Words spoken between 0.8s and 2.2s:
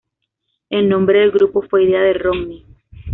nombre del grupo fue idea de